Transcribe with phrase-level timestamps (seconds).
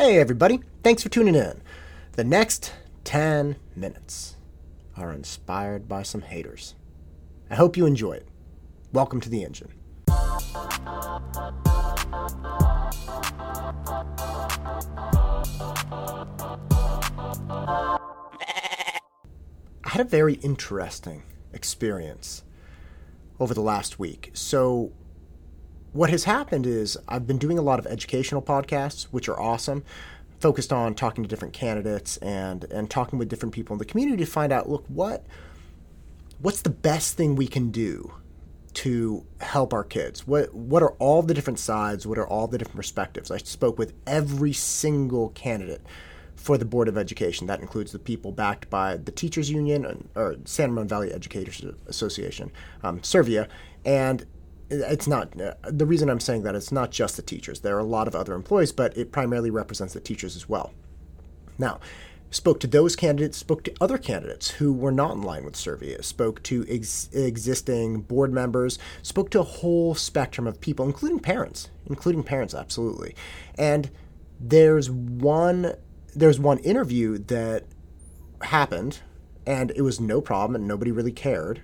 [0.00, 0.60] Hey, everybody.
[0.84, 1.60] Thanks for tuning in.
[2.12, 4.36] The next 10 minutes
[4.96, 6.76] are inspired by some haters.
[7.50, 8.28] I hope you enjoy it.
[8.92, 9.72] Welcome to the engine.
[10.08, 11.18] I
[19.82, 22.44] had a very interesting experience
[23.40, 24.30] over the last week.
[24.32, 24.92] So,
[25.92, 29.84] what has happened is I've been doing a lot of educational podcasts, which are awesome,
[30.40, 34.24] focused on talking to different candidates and and talking with different people in the community
[34.24, 35.24] to find out, look, what
[36.40, 38.12] what's the best thing we can do
[38.74, 40.26] to help our kids?
[40.26, 42.06] What what are all the different sides?
[42.06, 43.30] What are all the different perspectives?
[43.30, 45.82] I spoke with every single candidate
[46.36, 47.48] for the Board of Education.
[47.48, 52.52] That includes the people backed by the Teachers Union or San Ramon Valley Educators Association,
[52.84, 53.48] um, Servia,
[53.84, 54.24] and
[54.70, 57.60] it's not uh, the reason I'm saying that it's not just the teachers.
[57.60, 60.72] There are a lot of other employees, but it primarily represents the teachers as well.
[61.58, 61.80] Now,
[62.30, 66.02] spoke to those candidates, spoke to other candidates who were not in line with Servia,
[66.02, 71.70] spoke to ex- existing board members, spoke to a whole spectrum of people, including parents,
[71.86, 73.14] including parents, absolutely.
[73.56, 73.90] And
[74.38, 75.74] there's one
[76.14, 77.64] there's one interview that
[78.42, 79.00] happened,
[79.46, 81.62] and it was no problem, and nobody really cared.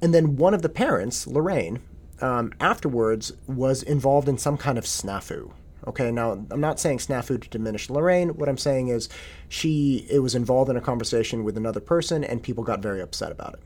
[0.00, 1.80] And then one of the parents, Lorraine,
[2.20, 5.52] um, afterwards was involved in some kind of snafu.
[5.86, 8.30] Okay, now I'm not saying snafu to diminish Lorraine.
[8.30, 9.08] What I'm saying is
[9.48, 13.32] she it was involved in a conversation with another person and people got very upset
[13.32, 13.60] about it.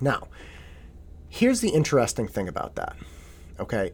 [0.00, 0.28] Now,
[1.28, 2.96] here's the interesting thing about that.
[3.60, 3.92] Okay,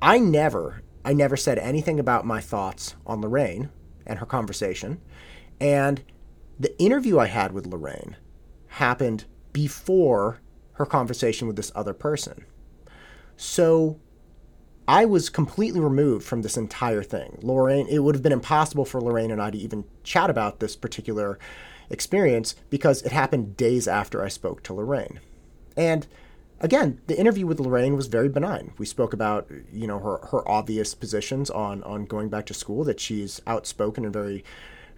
[0.00, 3.70] I never I never said anything about my thoughts on Lorraine
[4.06, 5.00] and her conversation.
[5.60, 6.02] And
[6.58, 8.16] the interview I had with Lorraine
[8.68, 10.40] happened before
[10.72, 12.44] her conversation with this other person.
[13.40, 13.98] So
[14.86, 17.38] I was completely removed from this entire thing.
[17.40, 20.76] Lorraine, it would have been impossible for Lorraine and I to even chat about this
[20.76, 21.38] particular
[21.88, 25.20] experience because it happened days after I spoke to Lorraine.
[25.74, 26.06] And
[26.60, 28.74] again, the interview with Lorraine was very benign.
[28.76, 32.84] We spoke about, you know, her, her obvious positions on, on going back to school
[32.84, 34.44] that she's outspoken and very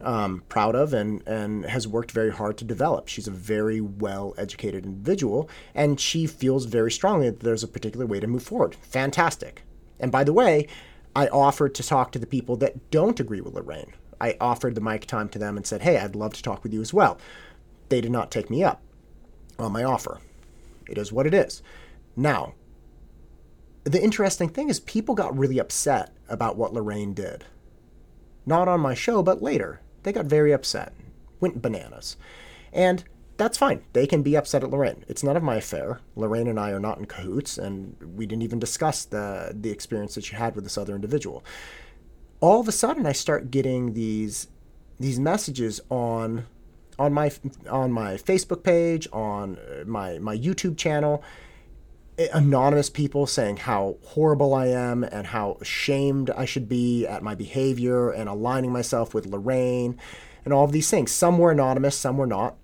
[0.02, 3.08] um, proud of and, and has worked very hard to develop.
[3.08, 8.06] She's a very well educated individual, and she feels very strongly that there's a particular
[8.06, 8.74] way to move forward.
[8.76, 9.62] Fantastic.
[10.00, 10.66] And by the way,
[11.14, 13.92] I offered to talk to the people that don't agree with Lorraine.
[14.20, 16.72] I offered the mic time to them and said, hey, I'd love to talk with
[16.72, 17.18] you as well.
[17.88, 18.80] They did not take me up
[19.58, 20.20] on my offer.
[20.88, 21.62] It is what it is.
[22.16, 22.54] Now,
[23.84, 27.44] the interesting thing is people got really upset about what Lorraine did.
[28.46, 29.80] Not on my show, but later.
[30.02, 30.92] They got very upset,
[31.40, 32.16] went bananas.
[32.72, 33.04] And
[33.36, 33.82] that's fine.
[33.92, 35.04] They can be upset at Lorraine.
[35.08, 36.00] It's none of my affair.
[36.16, 40.14] Lorraine and I are not in cahoots, and we didn't even discuss the the experience
[40.14, 41.44] that she had with this other individual.
[42.40, 44.48] All of a sudden, I start getting these
[45.00, 46.46] these messages on
[46.98, 47.32] on my
[47.68, 51.22] on my Facebook page, on uh, my my YouTube channel,
[52.18, 57.34] anonymous people saying how horrible I am and how ashamed I should be at my
[57.34, 59.98] behavior and aligning myself with Lorraine
[60.44, 61.10] and all of these things.
[61.10, 62.56] Some were anonymous, some were not.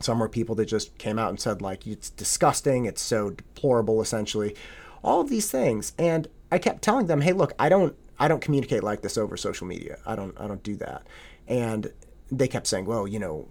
[0.00, 4.02] Some were people that just came out and said like it's disgusting, it's so deplorable
[4.02, 4.54] essentially.
[5.02, 8.40] All of these things and I kept telling them, "Hey, look, I don't I don't
[8.40, 9.98] communicate like this over social media.
[10.04, 11.06] I don't I don't do that."
[11.48, 11.92] And
[12.30, 13.48] they kept saying, "Well, you know,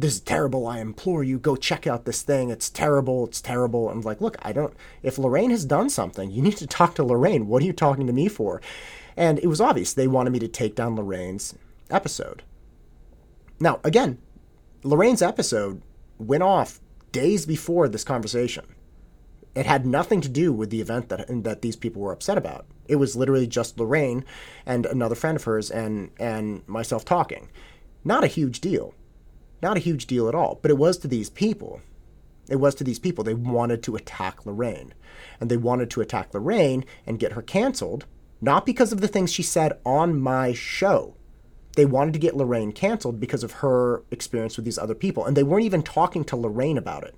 [0.00, 0.66] this is terrible.
[0.66, 2.50] I implore you, go check out this thing.
[2.50, 3.26] It's terrible.
[3.26, 3.88] It's terrible.
[3.88, 7.04] I'm like, look, I don't, if Lorraine has done something, you need to talk to
[7.04, 7.46] Lorraine.
[7.46, 8.60] What are you talking to me for?
[9.16, 11.54] And it was obvious they wanted me to take down Lorraine's
[11.90, 12.42] episode.
[13.60, 14.18] Now, again,
[14.82, 15.80] Lorraine's episode
[16.18, 16.80] went off
[17.12, 18.64] days before this conversation.
[19.54, 22.66] It had nothing to do with the event that that these people were upset about.
[22.88, 24.24] It was literally just Lorraine
[24.66, 27.48] and another friend of hers and and myself talking.
[28.02, 28.94] Not a huge deal
[29.64, 31.80] not a huge deal at all, but it was to these people.
[32.48, 33.24] It was to these people.
[33.24, 34.94] They wanted to attack Lorraine.
[35.40, 38.04] And they wanted to attack Lorraine and get her canceled,
[38.40, 41.16] not because of the things she said on my show.
[41.76, 45.24] They wanted to get Lorraine canceled because of her experience with these other people.
[45.24, 47.16] And they weren't even talking to Lorraine about it.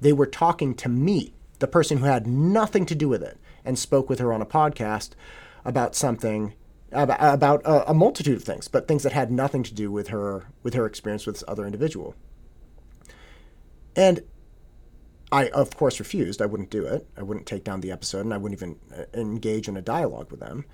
[0.00, 3.78] They were talking to me, the person who had nothing to do with it, and
[3.78, 5.10] spoke with her on a podcast
[5.64, 6.54] about something
[6.92, 10.74] about, a, multitude of things, but things that had nothing to do with her with
[10.74, 12.14] her experience with this other individual.
[13.94, 14.22] And
[15.30, 16.40] I, of course, refused.
[16.40, 17.06] I wouldn't do it.
[17.16, 20.30] I wouldn't take down the episode, and I wouldn't even uh, engage in a dialogue
[20.30, 20.64] with them.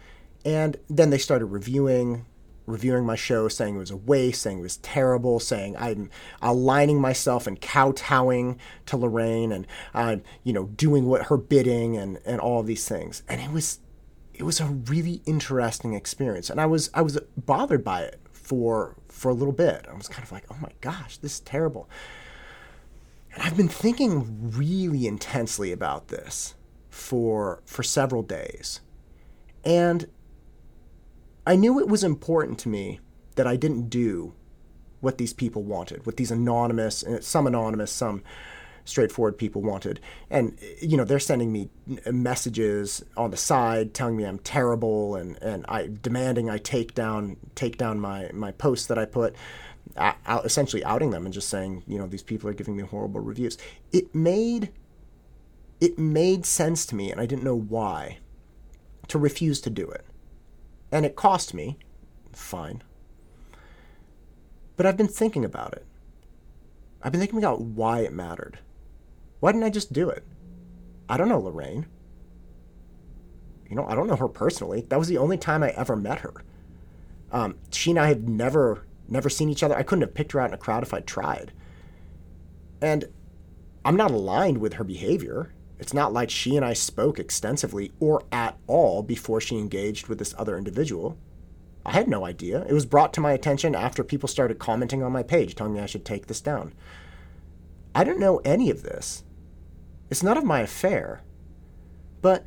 [0.44, 2.26] And then they started reviewing
[2.66, 6.98] reviewing my show, saying it was a waste, saying it was terrible, saying I'm aligning
[6.98, 12.40] myself and kowtowing to Lorraine, and I'm you know doing what her bidding, and and
[12.40, 13.22] all of these things.
[13.28, 13.80] And it was
[14.34, 18.96] it was a really interesting experience, and I was I was bothered by it for
[19.08, 19.86] for a little bit.
[19.90, 21.88] I was kind of like, oh my gosh, this is terrible.
[23.32, 26.54] And I've been thinking really intensely about this
[26.90, 28.80] for for several days.
[29.64, 30.08] And
[31.46, 33.00] I knew it was important to me
[33.36, 34.34] that I didn't do
[35.00, 38.22] what these people wanted, what these anonymous, some anonymous, some
[38.84, 40.00] straightforward people wanted.
[40.30, 41.70] And you know, they're sending me
[42.10, 47.36] messages on the side telling me I'm terrible and and I demanding I take down
[47.54, 49.34] take down my my posts that I put.
[49.96, 53.20] Out, essentially outing them and just saying, you know, these people are giving me horrible
[53.20, 53.58] reviews.
[53.92, 54.70] It made
[55.80, 58.18] it made sense to me, and I didn't know why,
[59.08, 60.04] to refuse to do it.
[60.90, 61.78] And it cost me,
[62.32, 62.82] fine.
[64.76, 65.84] But I've been thinking about it.
[67.02, 68.58] I've been thinking about why it mattered.
[69.44, 70.24] Why didn't I just do it?
[71.06, 71.84] I don't know Lorraine.
[73.68, 74.86] You know, I don't know her personally.
[74.88, 76.32] That was the only time I ever met her.
[77.30, 79.76] Um, she and I have never, never seen each other.
[79.76, 81.52] I couldn't have picked her out in a crowd if I tried.
[82.80, 83.04] And
[83.84, 85.52] I'm not aligned with her behavior.
[85.78, 90.18] It's not like she and I spoke extensively or at all before she engaged with
[90.18, 91.18] this other individual.
[91.84, 92.64] I had no idea.
[92.66, 95.80] It was brought to my attention after people started commenting on my page telling me
[95.80, 96.72] I should take this down.
[97.94, 99.22] I didn't know any of this.
[100.10, 101.22] It's none of my affair.
[102.22, 102.46] But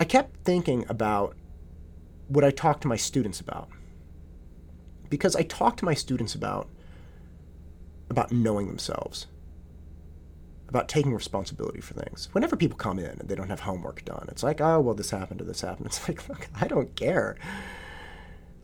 [0.00, 1.36] I kept thinking about
[2.28, 3.68] what I talk to my students about.
[5.10, 6.68] Because I talk to my students about
[8.10, 9.26] about knowing themselves,
[10.68, 12.28] about taking responsibility for things.
[12.32, 15.10] Whenever people come in and they don't have homework done, it's like, oh, well, this
[15.10, 15.86] happened or this happened.
[15.86, 17.36] It's like, look, I don't care.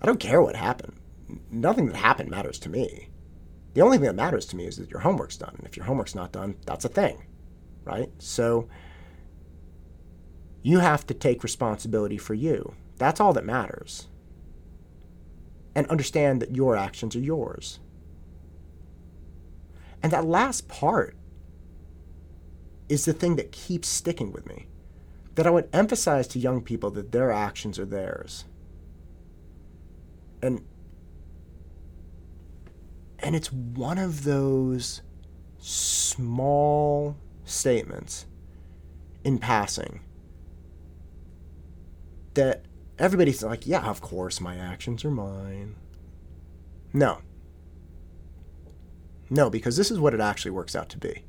[0.00, 0.94] I don't care what happened.
[1.50, 3.08] Nothing that happened matters to me.
[3.74, 5.54] The only thing that matters to me is that your homework's done.
[5.58, 7.26] And if your homework's not done, that's a thing,
[7.84, 8.08] right?
[8.18, 8.68] So
[10.62, 12.74] you have to take responsibility for you.
[12.96, 14.08] That's all that matters.
[15.74, 17.80] And understand that your actions are yours.
[20.02, 21.16] And that last part
[22.88, 24.68] is the thing that keeps sticking with me.
[25.34, 28.44] That I would emphasize to young people that their actions are theirs.
[30.40, 30.64] And
[33.24, 35.00] and it's one of those
[35.58, 38.26] small statements
[39.24, 40.00] in passing
[42.34, 42.66] that
[42.98, 45.74] everybody's like, yeah, of course, my actions are mine.
[46.92, 47.22] No.
[49.30, 51.24] No, because this is what it actually works out to be.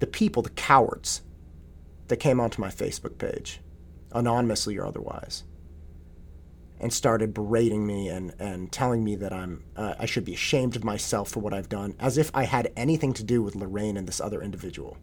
[0.00, 1.22] The people, the cowards
[2.08, 3.60] that came onto my Facebook page,
[4.10, 5.44] anonymously or otherwise,
[6.78, 10.76] and started berating me and, and telling me that I'm uh, I should be ashamed
[10.76, 13.96] of myself for what I've done, as if I had anything to do with Lorraine
[13.96, 14.96] and this other individual.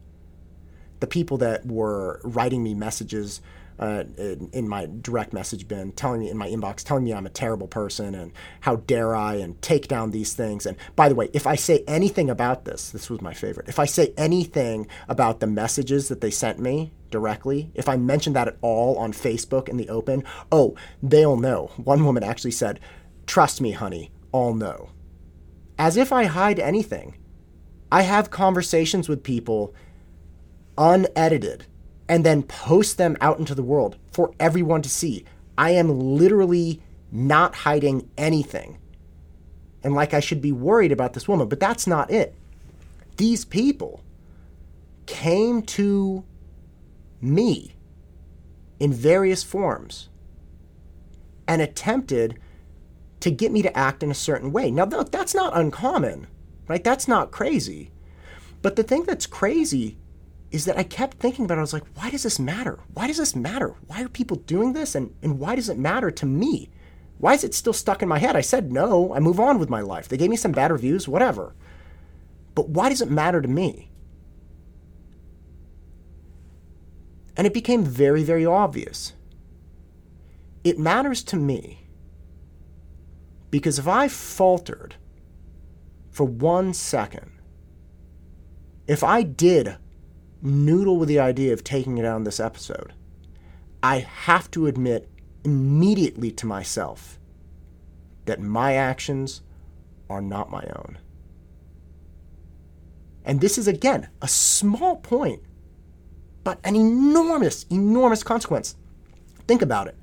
[1.00, 3.40] The people that were writing me messages
[3.78, 7.26] uh, in, in, my direct message bin, telling me in my inbox, telling me I'm
[7.26, 10.64] a terrible person and how dare I and take down these things.
[10.64, 13.68] And by the way, if I say anything about this, this was my favorite.
[13.68, 18.32] If I say anything about the messages that they sent me directly, if I mention
[18.34, 20.22] that at all on Facebook in the open,
[20.52, 21.72] oh, they'll know.
[21.76, 22.78] One woman actually said,
[23.26, 24.90] Trust me, honey, I'll know.
[25.78, 27.16] As if I hide anything.
[27.90, 29.74] I have conversations with people
[30.76, 31.66] unedited
[32.08, 35.24] and then post them out into the world for everyone to see.
[35.56, 38.78] I am literally not hiding anything.
[39.82, 42.34] And like I should be worried about this woman, but that's not it.
[43.16, 44.02] These people
[45.06, 46.24] came to
[47.20, 47.74] me
[48.80, 50.08] in various forms
[51.46, 52.38] and attempted
[53.20, 54.70] to get me to act in a certain way.
[54.70, 56.26] Now, look, that's not uncommon,
[56.68, 56.82] right?
[56.82, 57.90] That's not crazy.
[58.62, 59.96] But the thing that's crazy
[60.54, 61.58] is that I kept thinking about it.
[61.58, 62.78] I was like, why does this matter?
[62.92, 63.74] Why does this matter?
[63.88, 64.94] Why are people doing this?
[64.94, 66.70] And, and why does it matter to me?
[67.18, 68.36] Why is it still stuck in my head?
[68.36, 69.12] I said no.
[69.12, 70.06] I move on with my life.
[70.06, 71.56] They gave me some bad reviews, whatever.
[72.54, 73.90] But why does it matter to me?
[77.36, 79.12] And it became very, very obvious.
[80.62, 81.88] It matters to me
[83.50, 84.94] because if I faltered
[86.12, 87.32] for one second,
[88.86, 89.78] if I did
[90.44, 92.92] noodle with the idea of taking it on this episode,
[93.82, 95.08] I have to admit
[95.44, 97.18] immediately to myself
[98.26, 99.42] that my actions
[100.08, 100.98] are not my own.
[103.24, 105.42] And this is, again, a small point,
[106.44, 108.76] but an enormous, enormous consequence.
[109.48, 109.96] Think about it.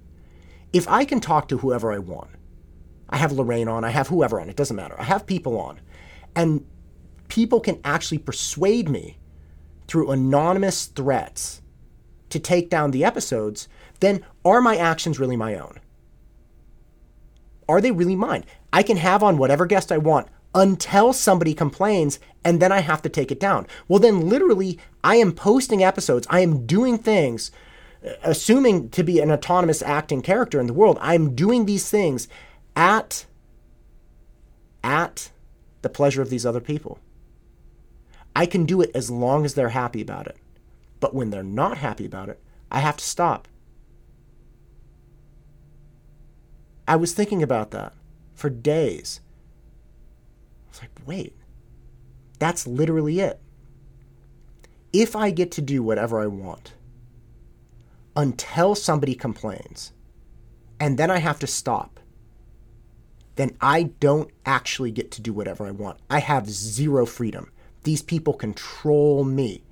[0.73, 2.31] If I can talk to whoever I want,
[3.09, 4.99] I have Lorraine on, I have whoever on, it doesn't matter.
[4.99, 5.81] I have people on,
[6.35, 6.65] and
[7.27, 9.17] people can actually persuade me
[9.91, 11.61] through anonymous threats
[12.29, 13.67] to take down the episodes,
[13.99, 15.77] then are my actions really my own?
[17.67, 18.45] Are they really mine?
[18.71, 23.01] I can have on whatever guest I want until somebody complains and then I have
[23.01, 23.67] to take it down.
[23.89, 27.51] Well, then literally, I am posting episodes, I am doing things,
[28.23, 30.99] assuming to be an autonomous acting character in the world.
[31.01, 32.29] I'm doing these things
[32.77, 33.25] at
[34.85, 35.31] at
[35.81, 36.97] the pleasure of these other people.
[38.35, 40.37] I can do it as long as they're happy about it.
[40.99, 42.39] But when they're not happy about it,
[42.71, 43.47] I have to stop.
[46.87, 47.93] I was thinking about that
[48.33, 49.19] for days.
[50.67, 51.35] I was like, wait,
[52.39, 53.39] that's literally it.
[54.93, 56.73] If I get to do whatever I want
[58.15, 59.93] until somebody complains,
[60.79, 61.99] and then I have to stop,
[63.35, 65.99] then I don't actually get to do whatever I want.
[66.09, 67.51] I have zero freedom.
[67.83, 69.63] These people control me.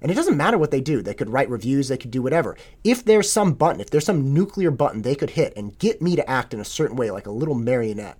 [0.00, 1.02] And it doesn't matter what they do.
[1.02, 2.56] They could write reviews, they could do whatever.
[2.84, 6.14] If there's some button, if there's some nuclear button they could hit and get me
[6.16, 8.18] to act in a certain way, like a little marionette,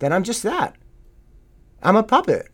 [0.00, 0.76] then I'm just that.
[1.82, 2.48] I'm a puppet.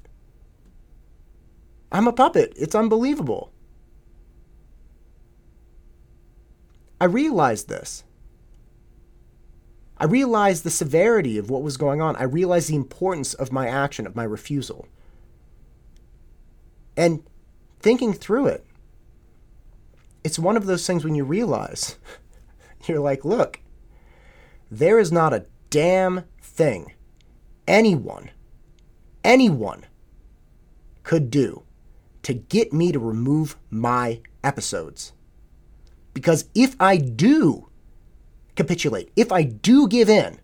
[1.91, 2.53] I'm a puppet.
[2.57, 3.53] It's unbelievable.
[7.01, 8.05] I realized this.
[9.97, 12.17] I realized the severity of what was going on.
[12.17, 14.87] I realized the importance of my action, of my refusal.
[17.01, 17.23] And
[17.79, 18.67] thinking through it,
[20.23, 21.97] it's one of those things when you realize
[22.87, 23.59] you're like, look,
[24.71, 26.93] there is not a damn thing
[27.67, 28.31] anyone,
[29.25, 29.87] anyone
[31.03, 31.63] could do
[32.23, 35.15] to get me to remove my episodes.
[36.13, 37.71] Because if I do
[38.57, 40.39] capitulate, if I do give in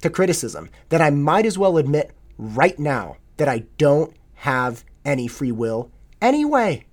[0.00, 5.28] to criticism, then I might as well admit right now that I don't have any
[5.28, 6.84] free will anyway.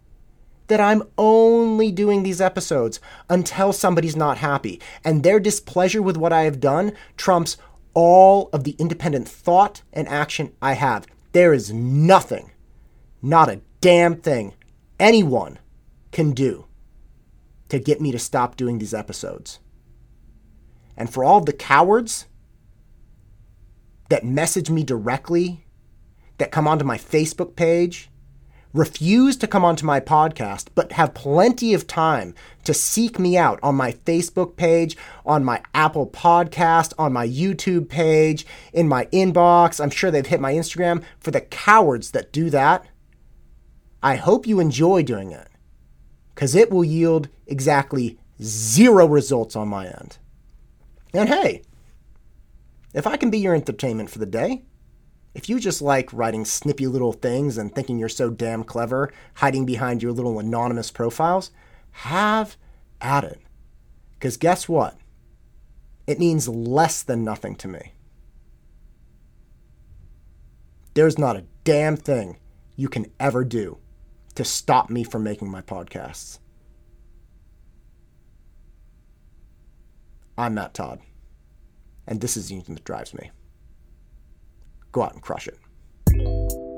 [0.67, 2.99] That I'm only doing these episodes
[3.29, 4.79] until somebody's not happy.
[5.03, 7.57] And their displeasure with what I have done trumps
[7.93, 11.07] all of the independent thought and action I have.
[11.33, 12.51] There is nothing,
[13.21, 14.53] not a damn thing,
[14.99, 15.59] anyone
[16.11, 16.67] can do
[17.69, 19.59] to get me to stop doing these episodes.
[20.95, 22.27] And for all the cowards
[24.09, 25.65] that message me directly,
[26.41, 28.09] that come onto my Facebook page,
[28.73, 32.33] refuse to come onto my podcast, but have plenty of time
[32.63, 37.89] to seek me out on my Facebook page, on my Apple podcast, on my YouTube
[37.89, 38.43] page,
[38.73, 39.79] in my inbox.
[39.79, 41.03] I'm sure they've hit my Instagram.
[41.19, 42.87] For the cowards that do that,
[44.01, 45.47] I hope you enjoy doing it
[46.33, 50.17] because it will yield exactly zero results on my end.
[51.13, 51.61] And hey,
[52.95, 54.63] if I can be your entertainment for the day,
[55.33, 59.65] if you just like writing snippy little things and thinking you're so damn clever, hiding
[59.65, 61.51] behind your little anonymous profiles,
[61.91, 62.57] have
[62.99, 63.39] at it.
[64.13, 64.97] Because guess what?
[66.05, 67.93] It means less than nothing to me.
[70.93, 72.37] There's not a damn thing
[72.75, 73.77] you can ever do
[74.35, 76.39] to stop me from making my podcasts.
[80.37, 80.99] I'm Matt Todd,
[82.07, 83.31] and this is the engine that drives me.
[84.91, 86.70] Go out and crush it.